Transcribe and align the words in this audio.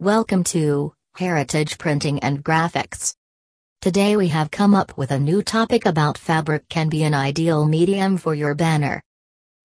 Welcome 0.00 0.44
to 0.44 0.94
Heritage 1.16 1.76
Printing 1.76 2.20
and 2.20 2.42
Graphics. 2.42 3.14
Today 3.82 4.16
we 4.16 4.28
have 4.28 4.50
come 4.50 4.74
up 4.74 4.96
with 4.96 5.10
a 5.10 5.18
new 5.18 5.42
topic 5.42 5.84
about 5.84 6.16
fabric 6.16 6.66
can 6.70 6.88
be 6.88 7.02
an 7.02 7.12
ideal 7.12 7.66
medium 7.66 8.16
for 8.16 8.34
your 8.34 8.54
banner. 8.54 9.02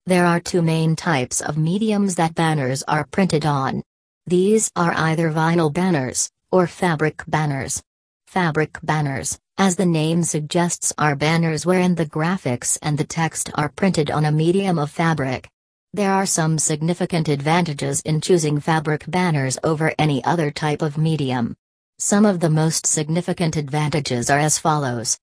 There 0.06 0.26
are 0.26 0.42
two 0.42 0.62
main 0.62 0.98
types 0.98 1.40
of 1.40 1.58
mediums 1.58 2.16
that 2.16 2.36
banners 2.36 2.84
are 2.84 3.06
printed 3.06 3.46
on. 3.46 3.82
These 4.28 4.70
are 4.76 4.94
either 4.94 5.32
vinyl 5.32 5.72
banners 5.72 6.30
or 6.52 6.68
fabric 6.68 7.24
banners. 7.26 7.82
Fabric 8.28 8.78
banners, 8.84 9.40
as 9.58 9.78
the 9.78 9.86
name 9.86 10.22
suggests, 10.22 10.92
are 10.98 11.16
banners 11.16 11.66
wherein 11.66 11.96
the 11.96 12.08
graphics 12.08 12.78
and 12.82 12.98
the 12.98 13.06
text 13.06 13.52
are 13.56 13.70
printed 13.70 14.12
on 14.12 14.26
a 14.26 14.34
medium 14.34 14.80
of 14.80 14.92
fabric. 14.92 15.48
There 15.96 16.12
are 16.12 16.26
some 16.26 16.60
significant 16.60 17.30
advantages 17.30 18.02
in 18.02 18.20
choosing 18.20 18.60
fabric 18.60 19.06
banners 19.08 19.58
over 19.64 19.94
any 19.98 20.22
other 20.26 20.52
type 20.52 20.82
of 20.82 20.98
medium. 20.98 21.56
Some 22.00 22.26
of 22.26 22.42
the 22.42 22.50
most 22.50 22.86
significant 22.86 23.56
advantages 23.56 24.30
are 24.30 24.38
as 24.38 24.60
follows. 24.60 25.18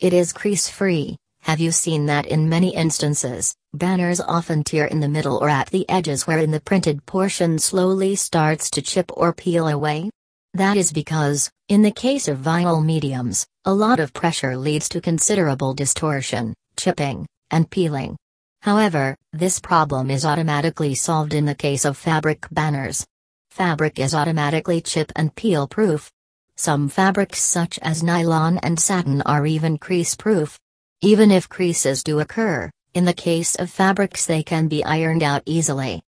It 0.00 0.14
is 0.14 0.32
crease-free. 0.32 1.18
Have 1.42 1.60
you 1.60 1.70
seen 1.72 2.06
that 2.06 2.24
in 2.24 2.48
many 2.48 2.74
instances, 2.74 3.54
banners 3.74 4.18
often 4.18 4.64
tear 4.64 4.86
in 4.86 5.00
the 5.00 5.10
middle 5.10 5.36
or 5.36 5.50
at 5.50 5.68
the 5.68 5.86
edges 5.90 6.26
wherein 6.26 6.52
the 6.52 6.60
printed 6.60 7.04
portion 7.04 7.58
slowly 7.58 8.16
starts 8.16 8.70
to 8.70 8.80
chip 8.80 9.10
or 9.14 9.34
peel 9.34 9.68
away? 9.68 10.08
That 10.54 10.78
is 10.78 10.90
because, 10.90 11.50
in 11.68 11.82
the 11.82 11.90
case 11.90 12.28
of 12.28 12.38
vinyl 12.38 12.82
mediums, 12.82 13.46
a 13.66 13.74
lot 13.74 14.00
of 14.00 14.14
pressure 14.14 14.56
leads 14.56 14.88
to 14.88 15.02
considerable 15.02 15.74
distortion, 15.74 16.54
chipping, 16.78 17.26
and 17.50 17.68
peeling. 17.68 18.16
However, 18.62 19.16
this 19.32 19.60
problem 19.60 20.10
is 20.10 20.24
automatically 20.24 20.94
solved 20.94 21.32
in 21.32 21.44
the 21.44 21.54
case 21.54 21.84
of 21.84 21.96
fabric 21.96 22.46
banners. 22.50 23.06
Fabric 23.50 23.98
is 23.98 24.14
automatically 24.14 24.80
chip 24.80 25.12
and 25.16 25.34
peel 25.34 25.66
proof. 25.66 26.10
Some 26.56 26.88
fabrics 26.88 27.40
such 27.40 27.78
as 27.80 28.02
nylon 28.02 28.58
and 28.58 28.78
satin 28.78 29.22
are 29.22 29.46
even 29.46 29.78
crease 29.78 30.14
proof. 30.14 30.58
Even 31.00 31.30
if 31.30 31.48
creases 31.48 32.02
do 32.02 32.18
occur, 32.18 32.68
in 32.94 33.04
the 33.04 33.12
case 33.12 33.54
of 33.54 33.70
fabrics 33.70 34.26
they 34.26 34.42
can 34.42 34.66
be 34.66 34.84
ironed 34.84 35.22
out 35.22 35.42
easily. 35.46 36.02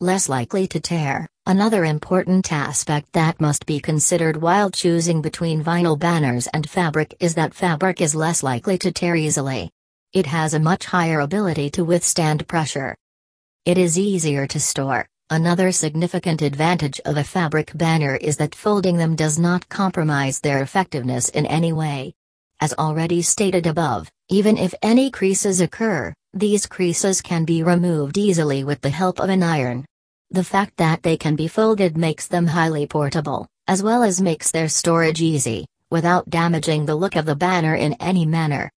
Less 0.00 0.28
likely 0.28 0.66
to 0.68 0.80
tear, 0.80 1.26
another 1.46 1.84
important 1.86 2.52
aspect 2.52 3.12
that 3.14 3.40
must 3.40 3.64
be 3.64 3.80
considered 3.80 4.36
while 4.36 4.70
choosing 4.70 5.22
between 5.22 5.64
vinyl 5.64 5.98
banners 5.98 6.46
and 6.48 6.68
fabric 6.68 7.16
is 7.18 7.34
that 7.36 7.54
fabric 7.54 8.02
is 8.02 8.14
less 8.14 8.42
likely 8.42 8.76
to 8.78 8.92
tear 8.92 9.16
easily. 9.16 9.70
It 10.14 10.24
has 10.24 10.54
a 10.54 10.58
much 10.58 10.86
higher 10.86 11.20
ability 11.20 11.68
to 11.70 11.84
withstand 11.84 12.48
pressure. 12.48 12.96
It 13.66 13.76
is 13.76 13.98
easier 13.98 14.46
to 14.46 14.58
store. 14.58 15.06
Another 15.28 15.70
significant 15.70 16.40
advantage 16.40 16.98
of 17.04 17.18
a 17.18 17.24
fabric 17.24 17.72
banner 17.74 18.16
is 18.16 18.38
that 18.38 18.54
folding 18.54 18.96
them 18.96 19.14
does 19.14 19.38
not 19.38 19.68
compromise 19.68 20.40
their 20.40 20.62
effectiveness 20.62 21.28
in 21.28 21.44
any 21.44 21.74
way. 21.74 22.14
As 22.58 22.72
already 22.78 23.20
stated 23.20 23.66
above, 23.66 24.10
even 24.30 24.56
if 24.56 24.74
any 24.80 25.10
creases 25.10 25.60
occur, 25.60 26.14
these 26.32 26.64
creases 26.64 27.20
can 27.20 27.44
be 27.44 27.62
removed 27.62 28.16
easily 28.16 28.64
with 28.64 28.80
the 28.80 28.88
help 28.88 29.20
of 29.20 29.28
an 29.28 29.42
iron. 29.42 29.84
The 30.30 30.42
fact 30.42 30.78
that 30.78 31.02
they 31.02 31.18
can 31.18 31.36
be 31.36 31.48
folded 31.48 31.98
makes 31.98 32.26
them 32.26 32.46
highly 32.46 32.86
portable, 32.86 33.46
as 33.66 33.82
well 33.82 34.02
as 34.02 34.22
makes 34.22 34.50
their 34.50 34.70
storage 34.70 35.20
easy, 35.20 35.66
without 35.90 36.30
damaging 36.30 36.86
the 36.86 36.96
look 36.96 37.14
of 37.14 37.26
the 37.26 37.36
banner 37.36 37.74
in 37.74 37.92
any 38.00 38.24
manner. 38.24 38.70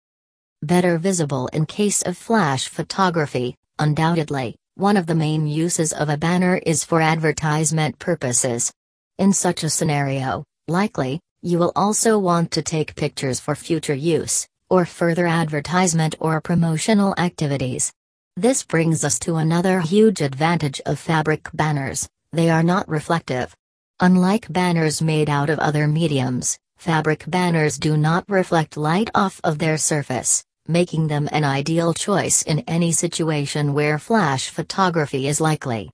Better 0.62 0.98
visible 0.98 1.46
in 1.54 1.64
case 1.64 2.02
of 2.02 2.18
flash 2.18 2.68
photography, 2.68 3.56
undoubtedly, 3.78 4.56
one 4.74 4.98
of 4.98 5.06
the 5.06 5.14
main 5.14 5.46
uses 5.46 5.90
of 5.90 6.10
a 6.10 6.18
banner 6.18 6.56
is 6.66 6.84
for 6.84 7.00
advertisement 7.00 7.98
purposes. 7.98 8.70
In 9.16 9.32
such 9.32 9.64
a 9.64 9.70
scenario, 9.70 10.44
likely, 10.68 11.18
you 11.40 11.58
will 11.58 11.72
also 11.74 12.18
want 12.18 12.50
to 12.50 12.60
take 12.60 12.94
pictures 12.94 13.40
for 13.40 13.54
future 13.54 13.94
use, 13.94 14.46
or 14.68 14.84
further 14.84 15.26
advertisement 15.26 16.14
or 16.20 16.42
promotional 16.42 17.14
activities. 17.16 17.90
This 18.36 18.62
brings 18.62 19.02
us 19.02 19.18
to 19.20 19.36
another 19.36 19.80
huge 19.80 20.20
advantage 20.20 20.82
of 20.84 20.98
fabric 20.98 21.48
banners 21.54 22.06
they 22.32 22.50
are 22.50 22.62
not 22.62 22.86
reflective. 22.86 23.56
Unlike 24.00 24.52
banners 24.52 25.00
made 25.00 25.30
out 25.30 25.48
of 25.48 25.58
other 25.58 25.88
mediums, 25.88 26.58
fabric 26.76 27.24
banners 27.26 27.78
do 27.78 27.96
not 27.96 28.28
reflect 28.28 28.76
light 28.76 29.08
off 29.14 29.40
of 29.42 29.58
their 29.58 29.78
surface 29.78 30.44
making 30.70 31.08
them 31.08 31.28
an 31.32 31.44
ideal 31.44 31.92
choice 31.92 32.42
in 32.42 32.60
any 32.60 32.92
situation 32.92 33.74
where 33.74 33.98
flash 33.98 34.48
photography 34.48 35.28
is 35.28 35.40
likely. 35.40 35.90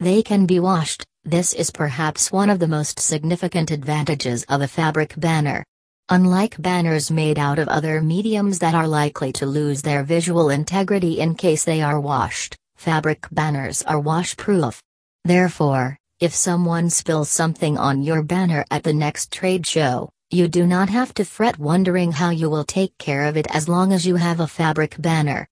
They 0.00 0.22
can 0.22 0.46
be 0.46 0.60
washed, 0.60 1.04
this 1.24 1.52
is 1.52 1.70
perhaps 1.70 2.32
one 2.32 2.50
of 2.50 2.58
the 2.58 2.68
most 2.68 2.98
significant 2.98 3.70
advantages 3.70 4.44
of 4.48 4.62
a 4.62 4.68
fabric 4.68 5.14
banner. 5.18 5.64
Unlike 6.08 6.62
banners 6.62 7.10
made 7.10 7.38
out 7.38 7.58
of 7.58 7.68
other 7.68 8.00
mediums 8.00 8.58
that 8.60 8.74
are 8.74 8.88
likely 8.88 9.30
to 9.34 9.44
lose 9.44 9.82
their 9.82 10.04
visual 10.04 10.48
integrity 10.48 11.20
in 11.20 11.34
case 11.34 11.64
they 11.64 11.82
are 11.82 12.00
washed, 12.00 12.56
fabric 12.76 13.26
banners 13.30 13.82
are 13.82 14.00
washproof. 14.00 14.80
Therefore, 15.24 15.98
if 16.20 16.34
someone 16.34 16.88
spills 16.88 17.28
something 17.28 17.76
on 17.76 18.02
your 18.02 18.22
banner 18.22 18.64
at 18.70 18.84
the 18.84 18.94
next 18.94 19.30
trade 19.30 19.66
show, 19.66 20.08
you 20.30 20.46
do 20.46 20.66
not 20.66 20.90
have 20.90 21.14
to 21.14 21.24
fret 21.24 21.58
wondering 21.58 22.12
how 22.12 22.28
you 22.28 22.50
will 22.50 22.64
take 22.64 22.98
care 22.98 23.24
of 23.24 23.38
it 23.38 23.46
as 23.50 23.68
long 23.68 23.94
as 23.94 24.06
you 24.06 24.16
have 24.16 24.40
a 24.40 24.46
fabric 24.46 24.94
banner. 24.98 25.48